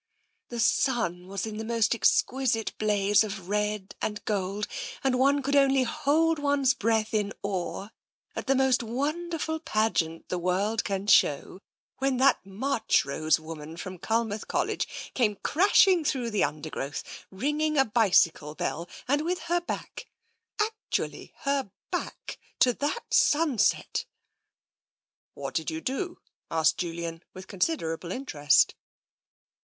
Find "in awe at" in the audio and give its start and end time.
7.13-8.47